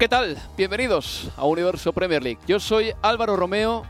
[0.00, 0.38] ¿Qué tal?
[0.56, 2.40] Bienvenidos a Universo Premier League.
[2.46, 3.82] Yo soy Álvaro Romeo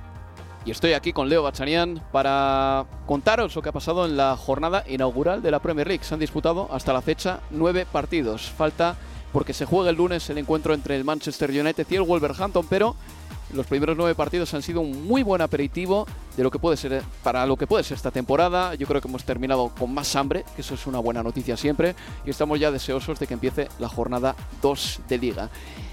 [0.64, 4.82] y estoy aquí con Leo Bachanian para contaros lo que ha pasado en la jornada
[4.88, 6.02] inaugural de la Premier League.
[6.02, 8.50] Se han disputado hasta la fecha nueve partidos.
[8.50, 8.96] Falta
[9.32, 12.96] porque se juega el lunes el encuentro entre el Manchester United y el Wolverhampton, pero
[13.54, 17.04] los primeros nueve partidos han sido un muy buen aperitivo de lo que puede ser
[17.22, 18.74] para lo que puede ser esta temporada.
[18.74, 21.94] Yo creo que hemos terminado con más hambre, que eso es una buena noticia siempre,
[22.26, 25.50] y estamos ya deseosos de que empiece la jornada 2 de liga.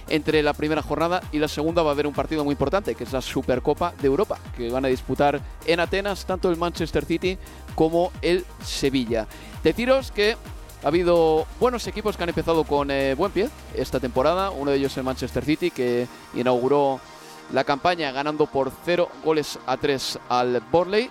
[0.10, 3.04] Entre la primera jornada y la segunda va a haber un partido muy importante, que
[3.04, 7.38] es la Supercopa de Europa, que van a disputar en Atenas tanto el Manchester City
[7.76, 9.28] como el Sevilla.
[9.64, 10.38] Deciros que
[10.84, 14.52] ha habido buenos equipos que han empezado con eh, buen pie esta temporada.
[14.52, 17.00] Uno de ellos el Manchester City, que inauguró
[17.52, 21.10] la campaña ganando por 0 goles a 3 al Borley.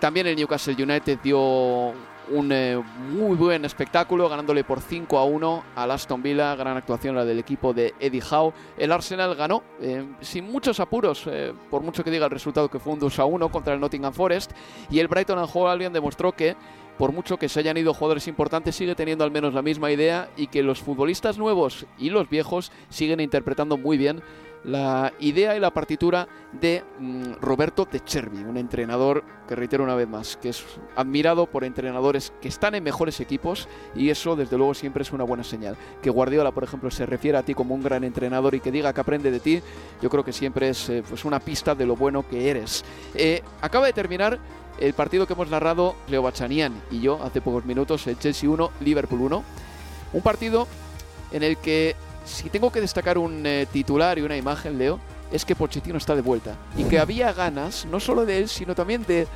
[0.00, 1.94] También el Newcastle United dio
[2.30, 6.54] un eh, muy buen espectáculo, ganándole por 5 a 1 al Aston Villa.
[6.56, 8.52] Gran actuación la del equipo de Eddie Howe.
[8.76, 12.78] El Arsenal ganó eh, sin muchos apuros, eh, por mucho que diga el resultado que
[12.78, 14.52] fue un 2 a 1 contra el Nottingham Forest.
[14.90, 16.56] Y el Brighton and Hove Albion demostró que
[16.98, 20.28] por mucho que se hayan ido jugadores importantes, sigue teniendo al menos la misma idea
[20.36, 24.22] y que los futbolistas nuevos y los viejos siguen interpretando muy bien
[24.64, 29.94] la idea y la partitura de mm, Roberto De Cervi, un entrenador que reitero una
[29.94, 30.64] vez más, que es
[30.96, 35.24] admirado por entrenadores que están en mejores equipos y eso desde luego siempre es una
[35.24, 35.76] buena señal.
[36.02, 38.92] Que Guardiola, por ejemplo, se refiere a ti como un gran entrenador y que diga
[38.92, 39.60] que aprende de ti,
[40.00, 42.84] yo creo que siempre es eh, pues una pista de lo bueno que eres.
[43.14, 44.38] Eh, acaba de terminar
[44.80, 48.70] el partido que hemos narrado Leo Bachanian y yo hace pocos minutos, el Chelsea 1,
[48.80, 49.44] Liverpool 1.
[50.14, 50.66] Un partido
[51.32, 54.98] en el que si tengo que destacar un eh, titular y una imagen, Leo,
[55.30, 56.56] es que Pochettino está de vuelta.
[56.76, 59.26] Y que había ganas, no solo de él, sino también de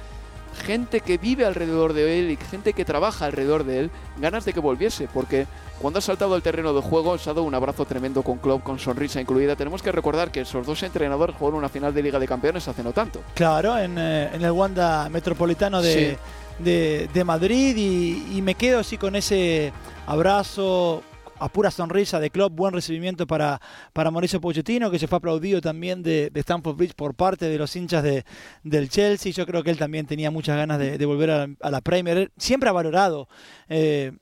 [0.65, 4.53] gente que vive alrededor de él y gente que trabaja alrededor de él, ganas de
[4.53, 5.47] que volviese, porque
[5.81, 8.63] cuando ha saltado al terreno de juego, se ha dado un abrazo tremendo con Klopp,
[8.63, 9.55] con sonrisa incluida.
[9.55, 12.83] Tenemos que recordar que esos dos entrenadores jugaron una final de Liga de Campeones hace
[12.83, 13.21] no tanto.
[13.35, 16.19] Claro, en, eh, el Wanda Metropolitano de,
[16.59, 19.73] de, Madrid y, y me quedo así con ese
[20.07, 21.03] abrazo
[21.39, 23.61] a pura sonrisa de club, buen recibimiento para,
[23.93, 27.59] para Mauricio Pochettino, que se fue aplaudido también de, de Stamford Bridge por parte de
[27.59, 28.25] los hinchas de,
[28.63, 29.33] del Chelsea.
[29.33, 32.31] Yo creo que él también tenía muchas ganas de, volver a, la Premier.
[32.37, 33.29] siempre ha valorado
[33.69, 34.13] eh,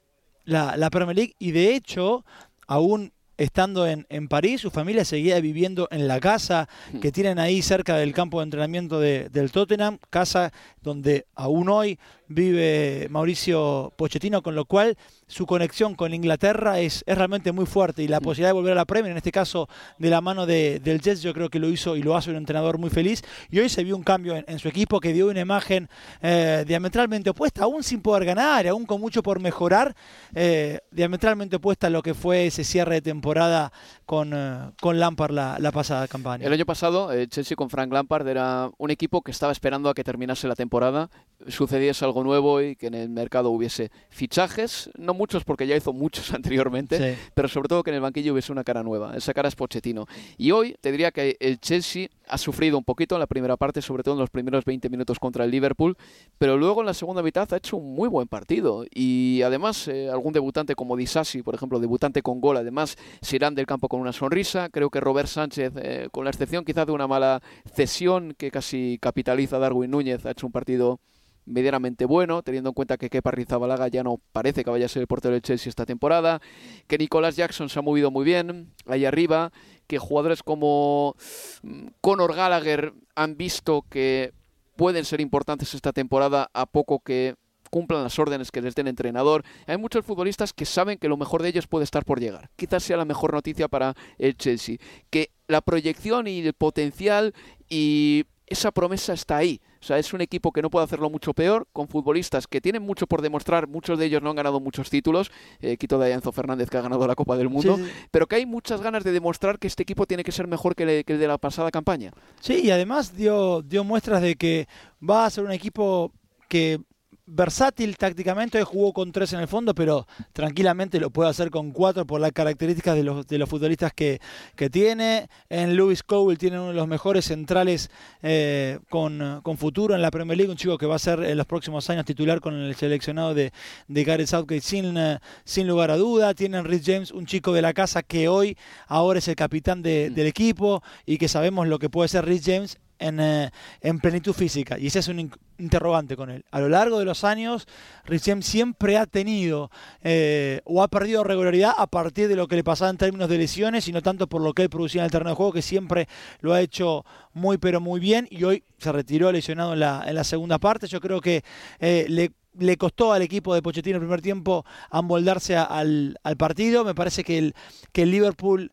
[0.44, 2.24] la, la Premier League y de hecho,
[2.66, 7.00] aún estando en, en, París, su familia seguía viviendo en la casa hmm.
[7.00, 11.98] que tienen ahí cerca del campo de entrenamiento de, del Tottenham, casa donde aún hoy
[12.28, 14.96] vive Mauricio Pochettino, con lo cual
[15.28, 18.22] su conexión con Inglaterra es, es realmente muy fuerte y la mm.
[18.22, 21.22] posibilidad de volver a la Premier, en este caso de la mano de, del Jets,
[21.22, 23.22] yo creo que lo hizo y lo hace un entrenador muy feliz.
[23.50, 25.88] Y hoy se vio un cambio en, su equipo que dio una imagen
[26.22, 29.94] eh, diametralmente opuesta, aún sin poder ganar, aún con mucho por mejorar,
[30.34, 33.72] eh, diametralmente opuesta a lo que fue ese cierre de temporada
[34.04, 36.46] con, eh, con Lampard la, la, pasada campaña.
[36.46, 40.04] El año pasado, Chelsea con Frank Lampard era un equipo que estaba esperando a que
[40.04, 41.10] terminase la temporada,
[41.48, 45.92] sucediese algo nuevo y que en el mercado hubiese fichajes, no muchos porque ya hizo
[45.92, 49.16] muchos anteriormente, pero sobre todo que en el banquillo hubiese una cara nueva.
[49.16, 50.06] Esa cara es Pochettino.
[50.36, 53.82] Y hoy te diría que el Chelsea ha sufrido un poquito en la primera parte,
[53.82, 55.96] sobre todo en los primeros 20 minutos contra el Liverpool,
[56.38, 58.84] pero luego en la segunda mitad ha hecho un muy buen partido.
[58.92, 63.54] Y además, eh, algún debutante como Disasi, por ejemplo, debutante con gol, además se irán
[63.54, 64.68] del campo con una sonrisa.
[64.70, 67.42] Creo que Robert Sánchez, eh, con la excepción quizás de una mala
[67.74, 71.00] cesión que casi capitaliza Darwin Núñez, ha hecho un partido
[71.46, 75.00] medianamente bueno, teniendo en cuenta que Kepa Rizabalaga ya no parece que vaya a ser
[75.00, 76.40] el portero del Chelsea esta temporada,
[76.86, 79.52] que Nicolás Jackson se ha movido muy bien ahí arriba,
[79.86, 81.14] que jugadores como
[81.62, 84.32] mm, Conor Gallagher han visto que
[84.76, 87.36] pueden ser importantes esta temporada a poco que
[87.70, 89.42] cumplan las órdenes que les dé el entrenador.
[89.66, 92.50] Hay muchos futbolistas que saben que lo mejor de ellos puede estar por llegar.
[92.56, 94.76] Quizás sea la mejor noticia para el Chelsea.
[95.10, 97.34] Que la proyección y el potencial
[97.68, 99.60] y esa promesa está ahí.
[99.80, 102.82] O sea, es un equipo que no puede hacerlo mucho peor, con futbolistas que tienen
[102.82, 106.32] mucho por demostrar, muchos de ellos no han ganado muchos títulos, eh, quito de Enzo
[106.32, 107.78] Fernández que ha ganado la Copa del Mundo,
[108.10, 111.04] pero que hay muchas ganas de demostrar que este equipo tiene que ser mejor que,
[111.04, 112.12] que, el de la pasada campaña.
[112.40, 114.68] Sí, y además dio, dio muestras de que
[115.08, 116.12] va a ser un equipo
[116.48, 116.80] que
[117.26, 121.72] versátil tácticamente, hoy jugó con tres en el fondo, pero tranquilamente lo puede hacer con
[121.72, 124.20] cuatro por las características de los, de los futbolistas que,
[124.54, 125.28] que tiene.
[125.48, 127.90] En Lewis Cowell tiene uno de los mejores centrales
[128.22, 131.36] eh, con, con, futuro en la Premier League, un chico que va a ser en
[131.36, 133.52] los próximos años titular con el seleccionado de,
[133.88, 136.32] de Gareth Southgate sin, eh, sin lugar a duda.
[136.34, 138.56] Tienen Rich James, un chico de la casa que hoy
[138.86, 140.14] ahora es el capitán de, mm.
[140.14, 143.50] del equipo y que sabemos lo que puede ser Rich James en, eh,
[143.80, 144.78] en, plenitud física.
[144.78, 146.44] Y ese es un interrogante con él.
[146.50, 147.66] A lo largo de los años,
[148.04, 149.70] Richem siempre ha tenido
[150.02, 153.38] eh, o ha perdido regularidad a partir de lo que le pasaba en términos de
[153.38, 155.62] lesiones y no tanto por lo que él producía en el terreno de juego, que
[155.62, 156.08] siempre
[156.40, 160.14] lo ha hecho muy pero muy bien y hoy se retiró lesionado en la, en
[160.14, 160.86] la segunda parte.
[160.86, 161.42] Yo creo que
[161.80, 166.84] eh, le le costó al equipo de Pochettino el primer tiempo amoldarse al, al, partido.
[166.84, 167.54] Me parece que el,
[167.92, 168.72] que el Liverpool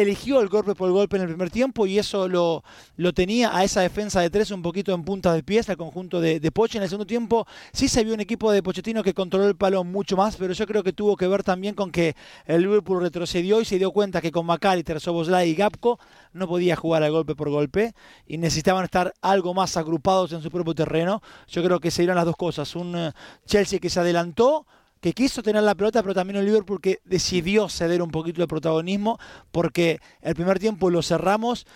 [0.00, 2.62] eligió el golpe por golpe en el primer tiempo y eso lo,
[2.96, 6.20] lo tenía a esa defensa de tres un poquito en punta de pies, al conjunto
[6.20, 6.78] de, de Poche.
[6.78, 9.84] En el segundo tiempo sí se vio un equipo de Pochettino que controló el palo
[9.84, 12.14] mucho más, pero yo creo que tuvo que ver también con que
[12.46, 15.98] el Liverpool retrocedió y se dio cuenta que con McAllister, Soboslai y Gapco
[16.32, 17.94] no podía jugar al golpe por golpe
[18.26, 21.22] y necesitaban estar algo más agrupados en su propio terreno.
[21.48, 22.74] Yo creo que se dieron las dos cosas.
[22.76, 23.12] Un eh,
[23.46, 24.66] Chelsea que se adelantó
[25.00, 28.48] que quiso tener la pelota, pero también el Liverpool que decidió ceder un poquito de
[28.48, 29.18] protagonismo,
[29.52, 31.66] porque el primer tiempo lo cerramos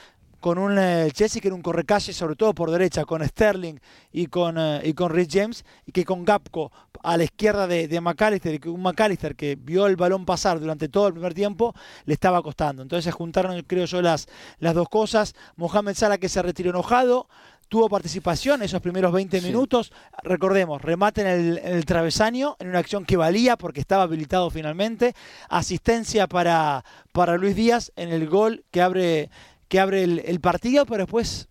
[0.41, 3.79] con un eh, Chelsea que era un correcalle, sobre todo por derecha, con Sterling
[4.11, 6.73] y con, eh, y con Rich James, y que con Gapco
[7.03, 11.09] a la izquierda de, de McAllister, un McAllister que vio el balón pasar durante todo
[11.09, 11.75] el primer tiempo,
[12.05, 12.83] le estaba costando.
[12.83, 14.29] Entonces juntaron, creo yo, las,
[14.59, 15.35] las dos cosas.
[15.57, 17.29] Mohamed Salah que se retiró enojado,
[17.71, 19.93] tuvo participación esos primeros 20 minutos.
[20.23, 25.15] Recordemos, remate en el, travesaño, en una acción que valía porque estaba habilitado finalmente.
[25.49, 29.31] Asistencia para, para Luis Díaz en el gol que abre,
[29.69, 31.50] que abre el partido, pero después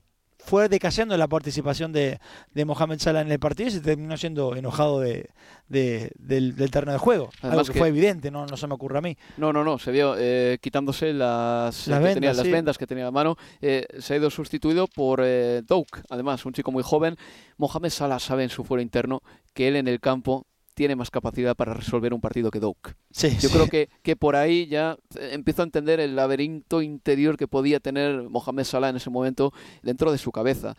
[0.49, 2.19] fue decayendo la participación de,
[2.55, 5.29] de, Mohamed Salah en el partido y se terminó siendo enojado de,
[5.67, 7.29] del, terreno de juego.
[7.43, 9.15] Algo que, fue evidente, no, no se me ocurre a mí.
[9.37, 13.05] No, no, no, se vio eh, quitándose las, las, vendas, tenía, las vendas que tenía
[13.05, 13.37] a mano.
[13.61, 17.15] Eh, se ha ido sustituido por eh, Douk, además, un chico muy joven.
[17.57, 19.21] Mohamed Salah sabe en su fuero interno
[19.53, 20.47] que él en el campo
[20.79, 22.95] tiene más capacidad para resolver un partido que Doak.
[23.11, 27.49] Sí, Yo creo que, que por ahí ya empiezo a entender el laberinto interior que
[27.49, 29.51] podía tener Mohamed Salah en ese momento
[29.83, 30.77] dentro de su cabeza.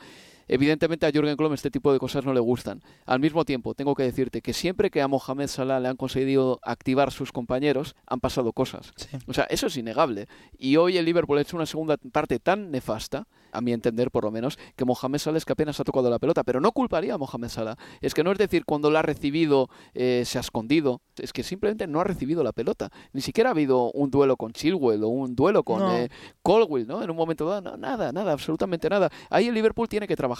[0.52, 2.82] Evidentemente a Jürgen Klopp este tipo de cosas no le gustan.
[3.06, 6.58] Al mismo tiempo, tengo que decirte que siempre que a Mohamed Salah le han conseguido
[6.64, 8.92] activar sus compañeros, han pasado cosas.
[9.28, 10.26] O sea, eso es innegable.
[10.58, 14.24] Y hoy el Liverpool ha hecho una segunda parte tan nefasta, a mi entender por
[14.24, 16.42] lo menos, que Mohamed Salah es que apenas ha tocado la pelota.
[16.42, 17.76] Pero no culparía a Mohamed Salah.
[18.00, 21.00] Es que no es decir cuando la ha recibido eh, se ha escondido.
[21.16, 22.90] Es que simplemente no ha recibido la pelota.
[23.12, 25.96] Ni siquiera ha habido un duelo con Chilwell o un duelo con no.
[25.96, 26.10] Eh,
[26.42, 27.04] Colwell, ¿no?
[27.04, 29.10] En un momento dado, nada, nada, absolutamente nada.
[29.28, 30.39] Ahí el Liverpool tiene que trabajar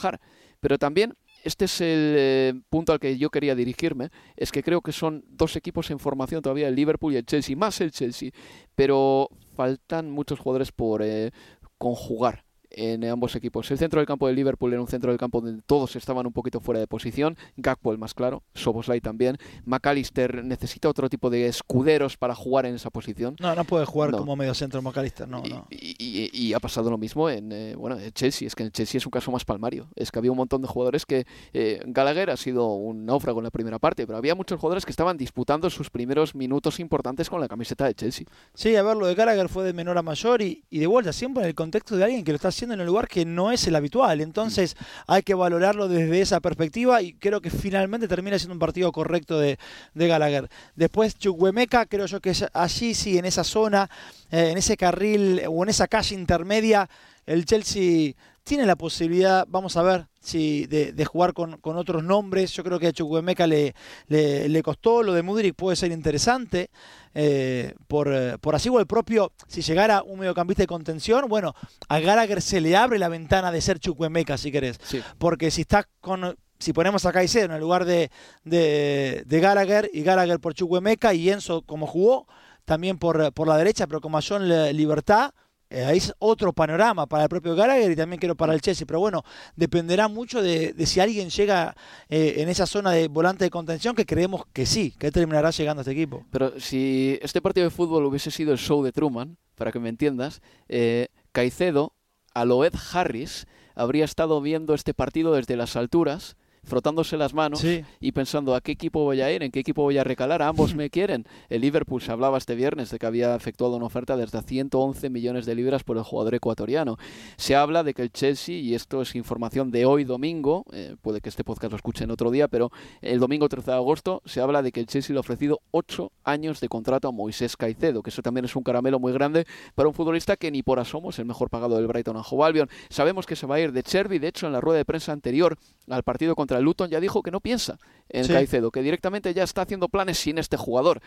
[0.61, 4.83] pero también este es el eh, punto al que yo quería dirigirme, es que creo
[4.83, 8.31] que son dos equipos en formación todavía, el Liverpool y el Chelsea, más el Chelsea,
[8.75, 11.31] pero faltan muchos jugadores por eh,
[11.79, 13.71] conjugar en ambos equipos.
[13.71, 16.33] El centro del campo del Liverpool era un centro del campo donde todos estaban un
[16.33, 17.37] poquito fuera de posición.
[17.57, 19.37] Gakpo el más claro, Soboslai también.
[19.65, 23.37] McAllister necesita otro tipo de escuderos para jugar en esa posición.
[23.41, 25.67] No, no puede jugar como medio centro McAllister, no, y, no.
[25.71, 28.47] Y, ha pasado lo mismo en eh, bueno, Chelsea.
[28.47, 29.89] Es que en Chelsea es un caso más palmario.
[29.95, 33.45] Es que había un montón de jugadores que eh, Gallagher ha sido un náufrago en
[33.45, 37.41] la primera parte, pero había muchos jugadores que estaban disputando sus primeros minutos importantes con
[37.41, 38.27] la camiseta de Chelsea.
[38.55, 41.13] Sí, a ver, lo de Gallagher fue de menor a mayor y, y de vuelta
[41.13, 43.53] siempre en el contexto de alguien que lo está haciendo en el lugar que no
[43.53, 44.21] es el habitual.
[44.21, 44.77] Entonces
[45.07, 49.39] hay que valorarlo desde esa perspectiva y creo que finalmente termina siendo un partido correcto
[49.39, 49.59] de,
[49.95, 50.49] de Gallagher.
[50.77, 53.91] Después Chuguemeca, creo yo que allí sí, en esa zona,
[54.31, 56.89] eh, en ese carril o en esa calle intermedia,
[57.27, 58.15] el Chelsea
[58.51, 62.51] tiene la posibilidad, vamos a ver, si de, jugar con, con, otros nombres.
[62.51, 63.77] Yo creo que a Chukwuemeka le,
[64.09, 66.69] le, le, costó, lo de Mudrik puede ser interesante.
[67.15, 71.55] Eh, por, eh, por así o el propio, si llegara un mediocampista de contención, bueno,
[71.89, 74.81] a Gallagher se le abre la ventana de ser Chukwuemeka, si querés.
[74.83, 75.01] Sí.
[75.19, 78.11] Porque si está con si ponemos a Caicedo en el lugar de,
[78.43, 82.27] de, de Gallagher y Gallagher por Chukwuemeka y Enzo como jugó,
[82.65, 85.35] también por, por la derecha, pero con mayor libertad,
[85.71, 88.87] eh, es otro panorama para el propio Gallagher y también quiero para el Chelsea.
[88.87, 89.23] Pero bueno,
[89.57, 91.77] dependerá mucho de, si alguien llega
[92.09, 95.81] eh, en esa zona de volante de contención, que creemos que sí, que terminará llegando
[95.81, 96.27] a este equipo.
[96.31, 99.89] Pero si este partido de fútbol hubiese sido el show de Truman, para que me
[99.89, 101.95] entiendas, eh, Caicedo,
[102.35, 106.37] Aloed Harris, habría estado viendo este partido desde las alturas
[106.71, 107.63] frotándose las manos
[108.01, 110.75] y pensando a qué equipo voy a ir, en qué equipo voy a recalar, ambos
[110.77, 111.27] me quieren.
[111.49, 115.11] El Liverpool se hablaba este viernes de que había efectuado una oferta de hasta 111
[115.11, 116.97] millones de libras por el jugador ecuatoriano.
[117.37, 121.21] Se habla de que el Chelsea, y esto es información de hoy domingo, eh, puede
[121.21, 122.71] que este podcast lo escuchen otro día, pero
[123.03, 126.13] el domingo 13 de agosto se habla de que el Chelsea le ha ofrecido 8
[126.25, 129.89] años de contrato a Moisés Caicedo, que eso también es un caramelo muy grande para
[129.89, 132.69] un futbolista que ni por asomo es el mejor pagado del Brighton a Albion.
[132.89, 135.13] Sabemos que se va a ir de Cherby, de hecho en la rueda de prensa
[135.13, 135.57] anterior
[135.89, 139.63] al partido contra Luton ya dijo que no piensa en Caicedo, que directamente ya está
[139.63, 141.01] haciendo planes sin este jugador.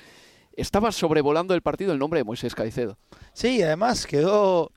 [0.55, 2.97] Estaba sobrevolando el partido el nombre de Moisés Caicedo.
[3.33, 4.71] Sí, además quedó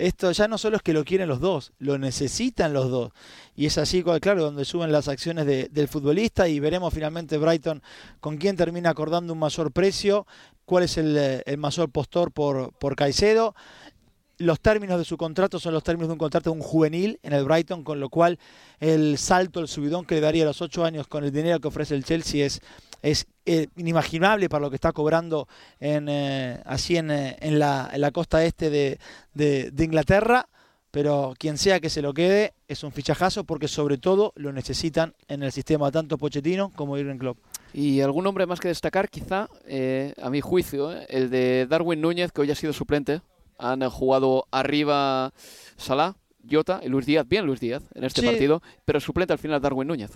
[0.00, 3.12] esto ya no solo es que lo quieren los dos, lo necesitan los dos.
[3.54, 7.82] Y es así, claro, donde suben las acciones del futbolista y veremos finalmente Brighton
[8.18, 10.26] con quién termina acordando un mayor precio,
[10.64, 13.54] cuál es el, mayor postor por, por Caicedo
[14.40, 17.34] los términos de su contrato son los términos de un contrato de un juvenil en
[17.34, 18.38] el Brighton, con lo cual
[18.80, 21.68] el salto, el subidón que le daría a los ocho años con el dinero que
[21.68, 22.62] ofrece el Chelsea es,
[23.02, 25.46] es eh, inimaginable para lo que está cobrando
[25.78, 30.48] en, eh, así en, eh, en, la, costa este de, Inglaterra.
[30.90, 35.14] Pero quien sea que se lo quede es un fichajazo porque sobre todo lo necesitan
[35.28, 37.38] en el sistema tanto Pochettino como Irving Klopp.
[37.72, 39.48] Y algún nombre más que destacar, quizá,
[40.20, 43.20] a mi juicio, el de Darwin Núñez, que hoy ha sido suplente
[43.60, 45.32] han jugado arriba
[45.76, 46.14] Salah,
[46.50, 47.26] Jota y Luis Díaz.
[47.28, 50.10] Bien Luis Díaz en este partido, pero suplente al final Darwin Núñez.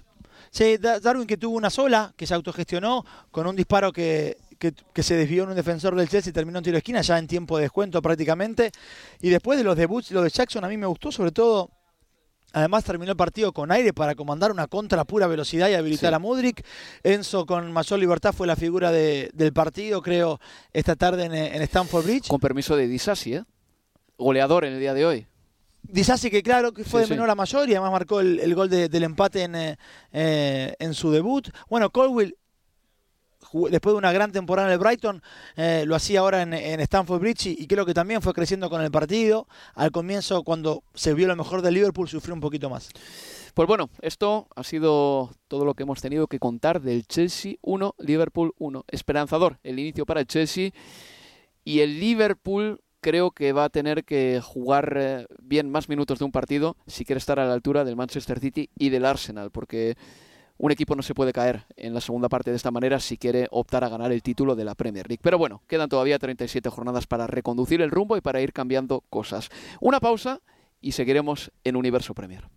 [0.50, 5.16] Sí, Darwin que tuvo una sola, que se autogestionó con un disparo que, que, se
[5.16, 7.56] desvió en un defensor del Chelsea y terminó en tiro de esquina ya en tiempo
[7.56, 8.70] de descuento prácticamente.
[9.20, 11.70] Y después de los debuts, lo de Jackson a mí me gustó sobre todo
[12.54, 16.14] Además terminó el partido con aire para comandar una contra a pura velocidad y habilitar
[16.14, 16.64] a Mudrik.
[17.02, 20.40] Enzo con mayor libertad fue la figura del partido, creo,
[20.72, 22.28] esta tarde en, en Stamford Bridge.
[22.28, 23.44] Con permiso de Disasi, ¿eh?
[24.16, 25.26] goleador en el día de hoy.
[25.82, 29.02] Disasi que claro que fue de menor a mayor y además marcó el, gol del
[29.02, 29.76] empate en, eh,
[30.12, 31.48] eh, en su debut.
[31.68, 32.36] Bueno, Colwill
[33.70, 35.22] después de una gran temporada en el Brighton,
[35.56, 38.82] eh, lo hacía ahora en, en Stamford Bridge y, creo que también fue creciendo con
[38.82, 39.46] el partido.
[39.74, 42.90] Al comienzo, cuando se vio lo mejor del Liverpool, sufrió un poquito más.
[43.54, 47.94] Pues bueno, esto ha sido todo lo que hemos tenido que contar del Chelsea 1,
[47.98, 48.84] Liverpool 1.
[48.88, 50.70] Esperanzador el inicio para el Chelsea
[51.62, 56.24] y el Liverpool creo que va a tener que jugar eh, bien más minutos de
[56.24, 59.96] un partido si quiere estar a la altura del Manchester City y del Arsenal, porque
[60.64, 63.48] un equipo no se puede caer en la segunda parte de esta manera si quiere
[63.50, 65.20] optar a ganar el título de la Premier League.
[65.22, 69.50] Pero bueno, quedan todavía 37 jornadas para reconducir el rumbo y para ir cambiando cosas.
[69.82, 70.40] Una pausa
[70.80, 72.48] y seguiremos en Universo Premier.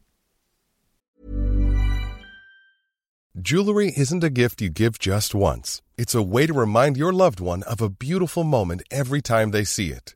[3.36, 5.82] Jewelry isn't a gift you give just once.
[5.98, 9.66] It's a way to remind your loved one of a beautiful moment every time they
[9.66, 10.16] see it.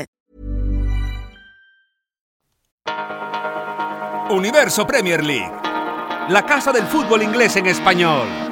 [4.31, 5.51] Universo Premier League,
[6.29, 8.50] la casa del fútbol inglés en español.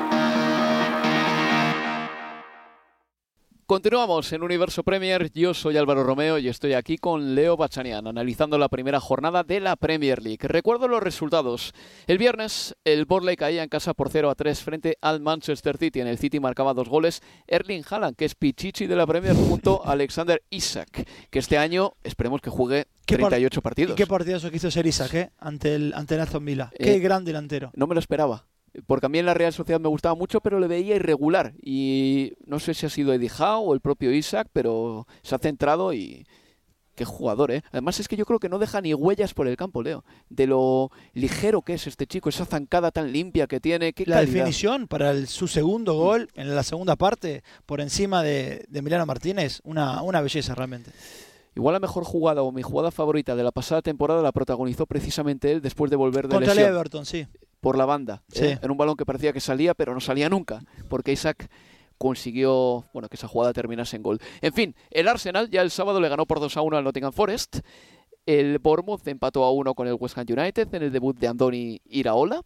[3.69, 5.31] Continuamos en Universo Premier.
[5.31, 9.59] Yo soy Álvaro Romeo y estoy aquí con Leo Bachanian analizando la primera jornada de
[9.59, 10.39] la Premier League.
[10.41, 11.73] Recuerdo los resultados.
[12.07, 16.01] El viernes el Borley caía en casa por 0 a 3 frente al Manchester City.
[16.01, 19.85] En el City marcaba dos goles Erling Haaland, que es pichichi de la Premier, junto
[19.85, 23.91] a Alexander Isak, que este año esperemos que juegue 38 partidos.
[23.91, 25.29] ¿Y qué partidazo quiso ser Isaac eh?
[25.37, 26.71] ante, el, ante el Aston Villa?
[26.75, 27.69] qué Eh, gran delantero.
[27.75, 28.47] No me lo esperaba.
[28.87, 31.53] Porque a mí en la Real Sociedad me gustaba mucho, pero le veía irregular.
[31.61, 35.39] Y no sé si ha sido Eddie Howe o el propio Isaac, pero se ha
[35.39, 36.25] centrado y.
[36.95, 37.63] Qué jugador, ¿eh?
[37.71, 40.03] Además es que yo creo que no deja ni huellas por el campo, Leo.
[40.29, 43.93] De lo ligero que es este chico, esa zancada tan limpia que tiene.
[43.93, 44.33] Qué La calidad.
[44.33, 49.05] definición para el- su segundo gol en la segunda parte, por encima de, de Emiliano
[49.05, 50.91] Martínez, una, una belleza realmente.
[51.55, 55.53] Igual la mejor jugada o mi jugada favorita de la pasada temporada la protagonizó precisamente
[55.53, 56.75] él después de volver de Contra el lesión.
[56.75, 57.25] Everton, sí.
[57.59, 58.23] Por la banda.
[58.29, 58.45] Sí.
[58.45, 58.59] ¿eh?
[58.61, 61.49] En un balón que parecía que salía, pero no salía nunca, porque Isaac
[61.97, 64.19] consiguió bueno, que esa jugada terminase en gol.
[64.41, 67.13] En fin, el Arsenal ya el sábado le ganó por 2 a 1 al Nottingham
[67.13, 67.59] Forest.
[68.25, 71.81] El Bournemouth empató a 1 con el West Ham United en el debut de Andoni
[71.85, 72.41] Iraola.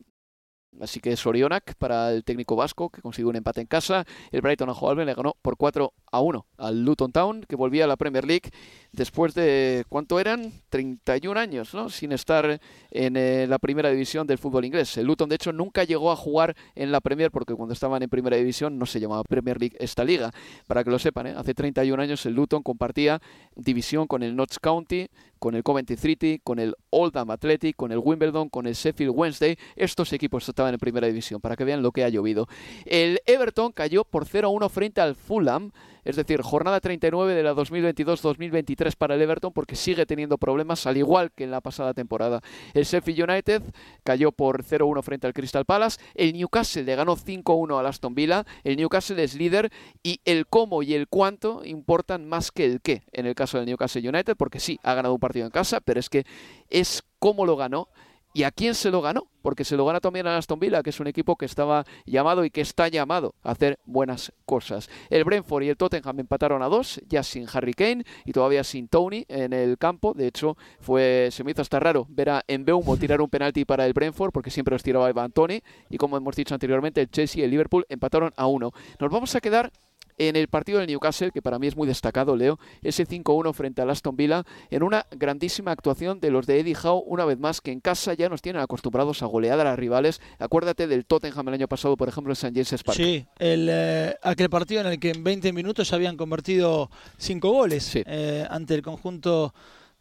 [0.82, 4.06] Así que Sorionak para el técnico vasco que consiguió un empate en casa.
[4.32, 7.86] El Brighton a Albion le ganó por 4 a 1 al Luton Town que volvía
[7.86, 8.52] a la Premier League
[8.92, 10.52] después de ¿cuánto eran?
[10.70, 11.90] 31 años, ¿no?
[11.90, 12.60] Sin estar
[12.92, 14.98] en eh, la primera división del fútbol inglés.
[14.98, 18.10] El Luton de hecho nunca llegó a jugar en la Premier porque cuando estaban en
[18.10, 20.32] primera división no se llamaba Premier League esta liga.
[20.68, 21.34] Para que lo sepan, ¿eh?
[21.36, 23.22] hace 31 años el Luton compartía
[23.56, 25.08] división con el Notts County,
[25.44, 29.58] con el Coventry City, con el Oldham Athletic, con el Wimbledon, con el Sheffield Wednesday.
[29.76, 32.48] Estos equipos estaban en primera división, para que vean lo que ha llovido.
[32.86, 35.74] El Everton cayó por 0-1 frente al Fulham,
[36.04, 40.98] es decir, jornada 39 de la 2022-2023 para el Everton porque sigue teniendo problemas, al
[40.98, 42.42] igual que en la pasada temporada.
[42.74, 43.64] El Sheffield United
[44.04, 46.00] cayó por 0-1 frente al Crystal Palace.
[46.16, 48.46] El Newcastle le ganó 5-1 al Aston Villa.
[48.64, 53.04] El Newcastle es líder y el cómo y el cuánto importan más que el qué
[53.12, 56.00] en el caso del Newcastle United, porque sí, ha ganado un partido en casa, pero
[56.00, 56.26] es que
[56.70, 57.90] es cómo lo ganó
[58.36, 59.28] ¿Y a quién se lo ganó?
[59.44, 62.44] Porque se lo gana también a Aston Villa, que es un equipo que estaba llamado
[62.46, 64.90] y que está llamado a hacer buenas cosas.
[65.12, 68.88] El Brentford y el Tottenham empataron a dos, ya sin Harry Kane y todavía sin
[68.88, 70.16] Tony en el campo.
[70.16, 73.86] De hecho, fue se me hizo hasta raro ver a Mbeumo tirar un penalti para
[73.86, 75.62] el Brentford, porque siempre los tiraba Ivan Tony.
[75.92, 78.72] Y como hemos dicho anteriormente, el Chelsea y el Liverpool empataron a uno.
[79.00, 79.72] Nos vamos a quedar
[80.18, 83.82] en el partido del Newcastle, que para mí es muy destacado, Leo, ese 5-1 frente
[83.82, 87.62] al Aston Villa, en una grandísima actuación de los de Eddie Howe, una vez más,
[87.62, 90.22] que en casa ya nos tienen acostumbrados a golear a las rivales.
[90.40, 92.54] Acuérdate del Tottenham el año pasado, por ejemplo, en St.
[92.54, 92.98] James Park.
[92.98, 97.52] Sí, el, eh, aquel partido en el que en 20 minutos se habían convertido cinco
[97.52, 98.04] goles Sí.
[98.06, 99.54] eh, ante el conjunto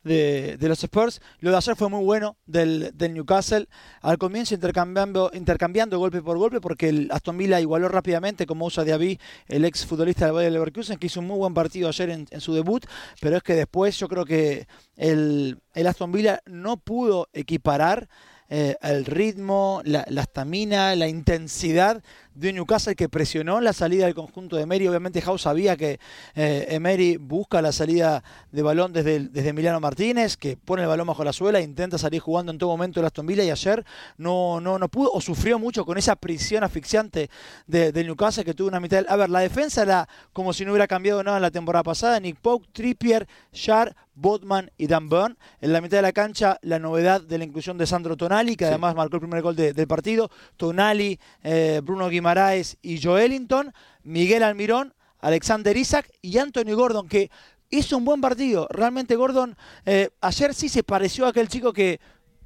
[0.04, 1.20] de, de los Spurs.
[1.40, 3.68] Lo de ayer fue muy bueno del, del Newcastle.
[4.00, 8.84] Al comienzo intercambiando, intercambiando golpe por golpe porque el Aston Villa igualó rápidamente como usa
[8.84, 12.26] Diaby, el ex futbolista del Bayern Leverkusen, que hizo un muy buen partido ayer en,
[12.30, 12.84] en su debut,
[13.20, 18.08] pero es que después yo creo que el, el Aston Villa no pudo equiparar
[18.54, 22.02] eh, el ritmo, la estamina, la, intensidad
[22.34, 24.88] de Newcastle que presionó la salida del conjunto de Emery.
[24.88, 25.98] Obviamente House sabía que
[26.34, 31.06] eh, Emery busca la salida de balón desde, desde Emiliano Martínez, que pone el balón
[31.06, 33.86] bajo la suela, intenta salir jugando en todo momento el Aston Villa y ayer
[34.18, 37.30] no, no, no pudo o sufrió mucho con esa prisión asfixiante
[37.66, 39.02] de, del Newcastle que tuvo una mitad.
[39.08, 42.20] A ver, la defensa era como si no hubiera cambiado nada en la temporada pasada.
[42.20, 45.36] Nick Pope, Trippier, Shar, Botman y Dan Burn.
[45.60, 48.64] En la mitad de la cancha, la novedad de la inclusión de Sandro Tonali, que
[48.64, 48.68] Sí.
[48.68, 50.30] además marcó el primer gol de- del partido.
[50.56, 53.72] Tonali, eh, Bruno Guimaraes y Joelinton.
[54.02, 57.30] Miguel Almirón, Alexander Isaac y Anthony Gordon, que
[57.70, 58.66] hizo un buen partido.
[58.70, 62.00] Realmente Gordon eh, ayer sí se pareció a aquel chico que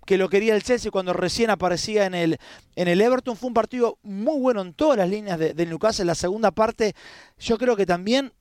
[0.04, 2.38] que lo quería el Chelsea cuando recién aparecía en el,
[2.76, 3.36] en el Everton.
[3.36, 6.04] Fue un partido muy bueno en todas las líneas de- del Newcastle.
[6.04, 6.94] La segunda parte,
[7.40, 8.32] yo creo que también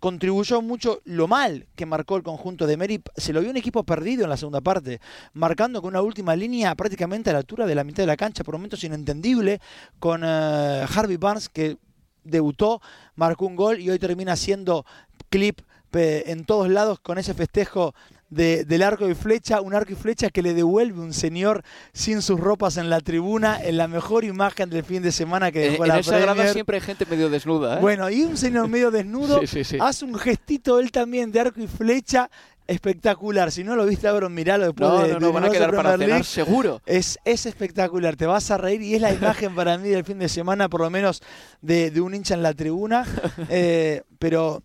[0.00, 3.02] contribuyó mucho lo mal que marcó el conjunto de Mary.
[3.16, 5.00] Se lo vio un equipo perdido en la segunda parte,
[5.32, 8.44] marcando con una última línea prácticamente a la altura de la mitad de la cancha,
[8.44, 9.60] por momentos inentendible,
[9.98, 11.78] con eh, Harvey Barnes que
[12.24, 12.80] debutó,
[13.14, 14.84] marcó un gol y hoy termina siendo
[15.30, 15.60] clip
[15.92, 17.94] eh, en todos lados con ese festejo
[18.30, 21.62] de- del arco y flecha, un arco y flecha que le devuelve un señor
[21.92, 25.64] sin sus ropas en la tribuna, en la mejor imagen del fin de semana que
[25.66, 27.80] En, dejó en la esa grada siempre hay gente medio desnuda, ¿eh?
[27.80, 29.78] Bueno, y un señor medio desnudo Sí, sí, sí.
[29.80, 32.30] hace un gestito él también de arco y flecha
[32.66, 33.50] espectacular.
[33.50, 35.74] Si no lo viste, ahora miralo después no, de, no, no, de van a quedar
[35.74, 36.24] para cenar League.
[36.24, 36.82] seguro.
[36.84, 40.18] Es, es espectacular, te vas a reír y es la imagen para mí del fin
[40.18, 41.22] de semana, por lo menos
[41.62, 43.04] de, de un hincha en la tribuna.
[43.50, 44.62] Eh, pero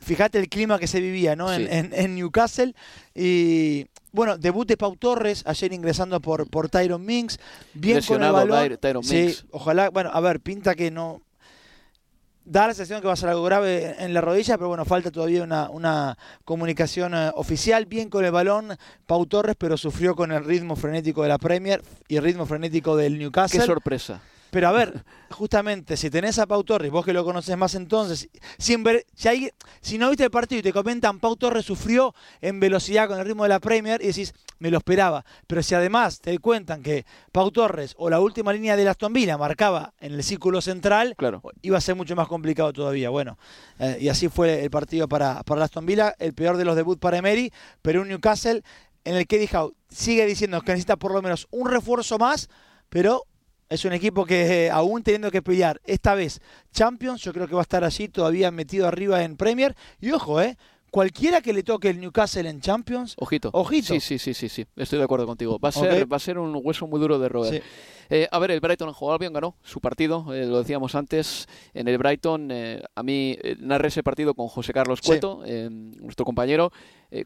[0.00, 1.52] fíjate el clima que se vivía ¿no?
[1.52, 1.68] en, Sí.
[1.70, 2.74] en- en Newcastle.
[3.14, 7.38] Y bueno, debut de Pau Torres, ayer ingresando por, por Tyron Minks.
[7.74, 8.68] Bien Lesionado con el balón.
[8.70, 11.20] Ty- Tyron Sí, ojalá, bueno, a ver, pinta que no.
[12.48, 15.10] da la sensación que va a ser algo grave en la rodilla, pero bueno, falta
[15.10, 17.86] todavía una, una comunicación eh, oficial.
[17.86, 21.82] Bien con el balón, Pau Torres, pero sufrió con el ritmo frenético de la Premier
[22.06, 23.58] y el ritmo frenético del Newcastle.
[23.60, 24.20] Qué sorpresa.
[24.50, 28.28] Pero a ver, justamente, si tenés a Pau Torres, vos que lo conoces más entonces,
[28.58, 32.14] sin ver, si, hay, si no viste el partido y te comentan Pau Torres sufrió
[32.40, 35.24] en velocidad con el ritmo de la Premier y decís, me lo esperaba.
[35.46, 39.12] Pero si además te cuentan que Pau Torres o la última línea de la Aston
[39.12, 41.42] Villa marcaba en el círculo central, claro.
[41.62, 43.10] iba a ser mucho más complicado todavía.
[43.10, 43.38] Bueno,
[43.78, 46.76] eh, y así fue el partido para, para la Aston Villa, el peor de los
[46.76, 48.62] debuts para Emery, pero un Newcastle
[49.04, 52.48] en el que dijo, sigue diciendo que necesita por lo menos un refuerzo más,
[52.88, 53.22] pero
[53.68, 56.40] es un equipo que eh, aún teniendo que pelear esta vez
[56.72, 59.74] Champions, yo creo que va a estar allí todavía metido arriba en Premier.
[60.00, 60.56] Y ojo, eh,
[60.90, 63.50] cualquiera que le toque el Newcastle en Champions, ojito.
[63.52, 63.94] Ojito.
[63.94, 64.66] Sí, sí, sí, sí, sí.
[64.76, 65.58] Estoy de acuerdo contigo.
[65.58, 67.62] Va a ser, va a ser un hueso muy duro de roer.
[68.08, 71.88] Eh, a ver, el Brighton en Albion ganó su partido, eh, lo decíamos antes, en
[71.88, 72.52] el Brighton.
[72.94, 76.70] a mí narré ese partido con José Carlos Cueto, nuestro compañero,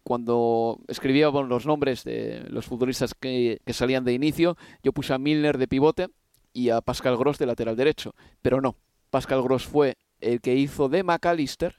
[0.04, 4.56] cuando escribía los nombres de los futbolistas que, que salían de inicio.
[4.82, 6.08] Yo puse a Milner de pivote
[6.52, 8.14] y a Pascal Gross de lateral derecho.
[8.42, 8.76] Pero no,
[9.10, 11.76] Pascal Gross fue el que hizo de McAllister,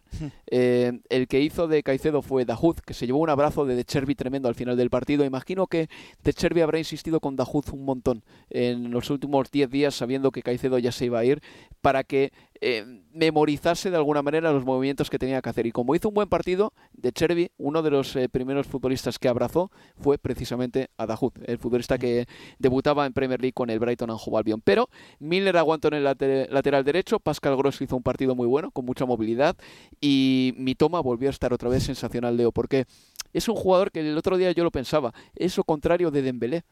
[0.47, 3.85] eh, el que hizo de Caicedo fue Dahoud, que se llevó un abrazo de De
[3.85, 5.25] Cherby tremendo al final del partido.
[5.25, 5.89] Imagino que
[6.23, 10.41] De Cherby habrá insistido con Dahoud un montón en los últimos 10 días, sabiendo que
[10.41, 11.41] Caicedo ya se iba a ir,
[11.81, 12.31] para que
[12.63, 15.65] eh, memorizase de alguna manera los movimientos que tenía que hacer.
[15.65, 19.27] Y como hizo un buen partido, De Cherby, uno de los eh, primeros futbolistas que
[19.27, 22.27] abrazó fue precisamente a Dahoud, el futbolista que
[22.59, 24.61] debutaba en Premier League con el Brighton and Hove Albion.
[24.61, 28.85] Pero Miller aguantó en el lateral derecho, Pascal Gross hizo un partido muy bueno, con
[28.85, 29.57] mucha movilidad,
[29.99, 32.85] y mi toma volvió a estar otra vez sensacional, Leo, porque
[33.33, 36.63] es un jugador que el otro día yo lo pensaba, es lo contrario de Dembélé.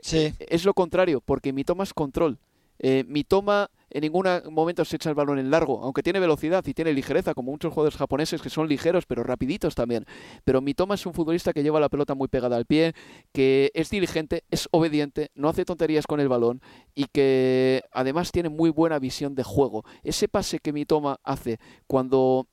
[0.00, 0.32] Sí.
[0.38, 2.38] Es lo contrario, porque mi toma es control.
[2.78, 6.64] Eh, mi toma en ningún momento se echa el balón en largo, aunque tiene velocidad
[6.66, 10.04] y tiene ligereza, como muchos jugadores japoneses que son ligeros pero rapiditos también.
[10.44, 12.94] Pero Mitoma es un futbolista que lleva la pelota muy pegada al pie,
[13.32, 16.60] que es diligente, es obediente, no hace tonterías con el balón
[16.94, 19.84] y que además tiene muy buena visión de juego.
[20.02, 22.48] Ese pase que Mitoma hace cuando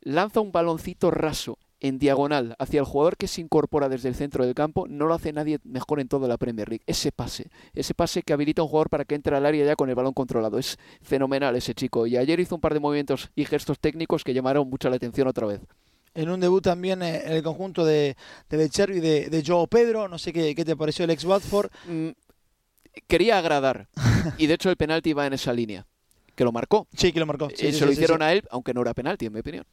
[0.00, 4.46] lanza un baloncito raso en diagonal hacia el jugador que se incorpora desde el centro
[4.46, 6.82] del campo, no lo hace nadie mejor en toda la Premier League.
[6.86, 9.76] Ese pase, ese pase que habilita a un jugador para que entre al área ya
[9.76, 10.58] con el balón controlado.
[10.58, 12.06] Es fenomenal ese chico.
[12.06, 15.28] Y ayer hizo un par de movimientos y gestos técnicos que llamaron mucho la atención
[15.28, 15.60] otra vez
[16.14, 18.16] en un debut también eh, en el conjunto de,
[18.48, 20.08] de y de, de Joe Pedro.
[20.08, 21.70] No sé qué, qué te pareció el ex Watford.
[21.86, 22.10] Mm,
[23.06, 23.88] quería agradar
[24.38, 25.86] y de hecho el penalti va en esa línea
[26.34, 26.86] que lo marcó.
[26.96, 27.48] Sí, que lo marcó.
[27.58, 29.64] Eh, se lo hicieron a él, aunque no era penalti, en mi opinión.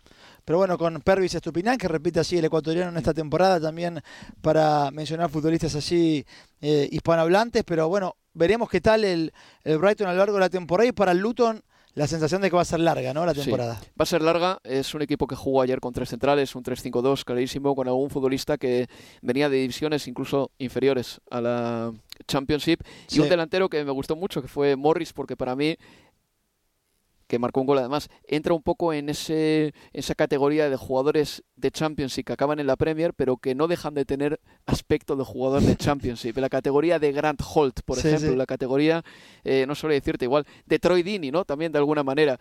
[0.46, 4.02] Pero bueno, con Pervis Estupinán, que repite así el ecuatoriano en esta temporada, también
[4.42, 6.26] para mencionar futbolistas así
[6.62, 7.64] eh, hispanohablantes.
[7.64, 10.88] Pero bueno, veremos qué tal el, el, Brighton a lo largo de la temporada.
[10.88, 13.26] Y para el Luton, la sensación de que va a ser larga, ¿no?
[13.26, 13.74] La temporada.
[13.74, 14.60] va a ser larga.
[14.64, 18.58] Es un equipo que jugó ayer con tres centrales, un 3-5-2 clarísimo, con algún futbolista
[18.58, 18.88] que
[19.22, 21.94] venía de divisiones incluso inferiores a la
[22.28, 22.82] Championship.
[23.10, 25.76] Y un delantero que me gustó mucho, que fue Morris, porque para mí
[27.32, 31.72] que marcó un gol además, entra un poco en ese, esa categoría de jugadores de
[31.72, 35.62] Championship que acaban en la Premier, pero que no dejan de tener aspecto de jugador
[35.62, 36.38] de Championship.
[36.40, 39.06] La categoría de Grant Holt, por ejemplo, la categoría,
[39.46, 41.46] eh, no suele decirte igual, de Troy Dini, ¿no?
[41.46, 42.38] También de alguna manera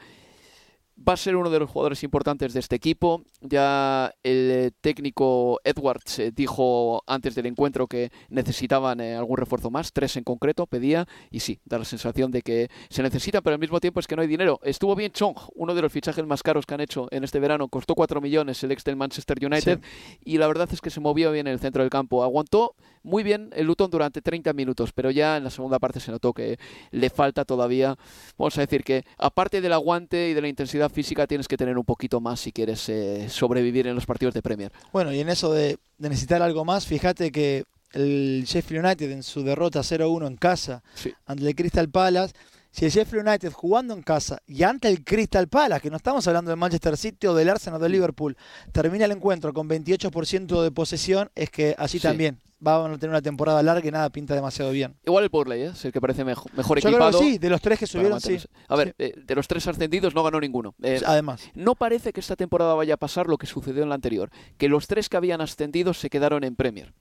[1.07, 3.23] va a ser uno de los jugadores importantes de este equipo.
[3.41, 9.71] Ya el eh, técnico Edwards eh, dijo antes del encuentro que necesitaban eh, algún refuerzo
[9.71, 13.55] más, tres en concreto, pedía, y sí, da la sensación de que se necesita, pero
[13.55, 14.61] al mismo tiempo es que no hay dinero.
[14.63, 17.69] Estuvo bien Chong, uno de los fichajes más caros que han hecho en este verano,
[17.69, 19.81] costó 4 millones el ex del Manchester United,
[20.25, 22.23] y la verdad es que se movió bien en el centro del campo.
[22.23, 26.11] Aguantó muy bien el Luton durante 30 minutos, pero ya en la segunda parte se
[26.11, 26.59] notó que
[26.91, 27.97] le falta todavía,
[28.37, 31.79] vamos a decir que aparte del aguante y de la intensidad física tienes que tener
[31.79, 34.73] un poquito más si quieres eh, sobrevivir en los partidos de Premier.
[34.93, 39.43] Bueno, y en eso de, necesitar algo más, fíjate que el Sheffield United en su
[39.43, 40.83] derrota 0-1 en casa
[41.27, 42.35] ante el Crystal Palace
[42.71, 46.27] si el Sheffield United jugando en casa y ante el Crystal Palace, que no estamos
[46.29, 48.37] hablando del Manchester City o del Arsenal o del Liverpool,
[48.71, 53.23] termina el encuentro con 28% de posesión, es que así también van a tener una
[53.23, 54.95] temporada larga y nada pinta demasiado bien.
[55.05, 55.71] Igual el Burley, ¿eh?
[55.73, 57.11] es el que parece mejor, mejor Yo equipado.
[57.11, 58.39] Creo que sí, de los tres que subieron, sí.
[58.69, 60.75] A ver, eh, de los tres ascendidos no ganó ninguno.
[60.83, 61.51] Eh, Además.
[61.55, 64.69] No parece que esta temporada vaya a pasar lo que sucedió en la anterior, que
[64.69, 66.93] los tres que habían ascendido se quedaron en Premier.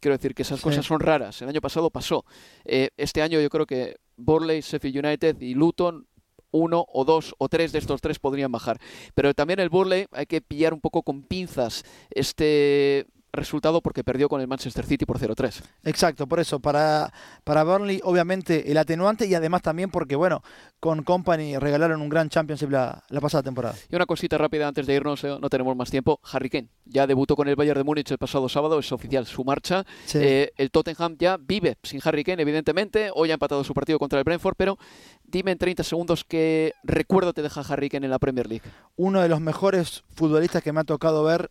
[0.00, 1.40] Quiero decir que esas cosas son raras.
[1.40, 2.26] El año pasado pasó.
[2.64, 6.06] este año yo creo que Burley, Sheffield United y Luton
[6.50, 8.78] uno o dos o tres de estos tres podrían bajar.
[9.14, 14.28] Pero también el Burley hay que pillar un poco con pinzas este resultado porque perdió
[14.28, 15.62] con el Manchester City por 0-3.
[15.84, 17.12] Exacto, por eso, para,
[17.44, 20.42] para Burnley obviamente el atenuante y además también porque, bueno,
[20.80, 23.74] con Company regalaron un gran Championship la, la pasada temporada.
[23.90, 26.20] Y una cosita rápida antes de irnos, eh, no tenemos más tiempo.
[26.32, 29.44] Harry Kane ya debutó con el Bayern de Múnich el pasado sábado, es oficial su
[29.44, 29.84] marcha.
[30.06, 30.18] Sí.
[30.20, 33.10] Eh, el Tottenham ya vive sin Harry Kane, evidentemente.
[33.14, 34.78] Hoy ha empatado su partido contra el Brentford, pero
[35.24, 38.64] dime en 30 segundos qué recuerdo te deja Harry Kane en la Premier League.
[38.96, 41.50] Uno de los mejores futbolistas que me ha tocado ver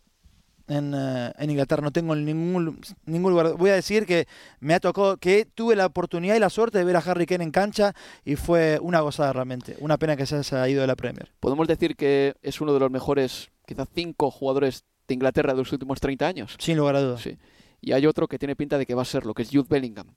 [0.68, 1.82] en, eh, en Inglaterra.
[1.82, 3.54] No tengo ningún, ningún lugar.
[3.56, 4.26] Voy a decir que
[4.60, 7.44] me ha tocado, que tuve la oportunidad y la suerte de ver a Harry Kane
[7.44, 9.76] en cancha y fue una gozada realmente.
[9.80, 11.30] Una pena que se haya ido de la Premier.
[11.40, 15.72] Podemos decir que es uno de los mejores, quizás cinco jugadores de Inglaterra de los
[15.72, 16.56] últimos 30 años.
[16.58, 17.20] Sin lugar a dudas.
[17.20, 17.36] Sí.
[17.80, 19.66] Y hay otro que tiene pinta de que va a ser lo que es Jude
[19.68, 20.14] Bellingham.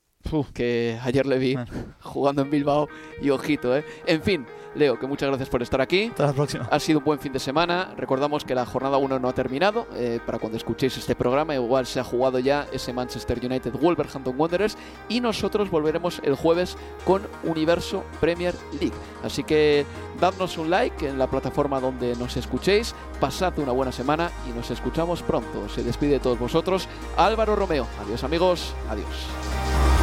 [0.54, 1.56] Que ayer le vi
[2.02, 2.90] jugando en Bilbao
[3.22, 3.86] y ojito, ¿eh?
[4.06, 6.08] En fin, Leo, que muchas gracias por estar aquí.
[6.08, 6.68] Hasta la próxima.
[6.70, 7.94] Ha sido un buen fin de semana.
[7.96, 9.88] Recordamos que la jornada 1 no ha terminado.
[9.94, 14.36] eh, para cuando escuchéis este programa, igual se ha jugado ya ese Manchester United Wolverhampton
[14.38, 14.78] Wanderers.
[15.08, 16.76] Y nosotros volveremos el jueves
[17.06, 18.96] con Universo Premier League.
[19.24, 19.86] Así que
[20.20, 22.94] dadnos un like en la plataforma donde nos escuchéis.
[23.22, 25.70] Pasad una buena semana y nos escuchamos pronto.
[25.70, 27.88] Se despide de todos vosotros Álvaro Romeo.
[28.04, 28.74] Adiós, amigos.
[28.90, 29.97] Adiós.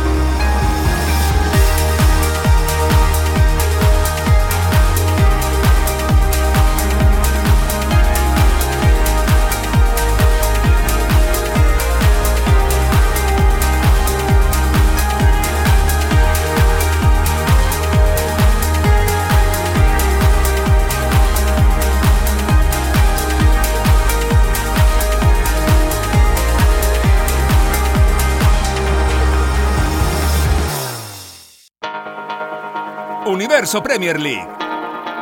[33.55, 34.49] Universo Premier League.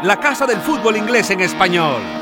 [0.04, 2.21] La casa del fútbol inglés en español.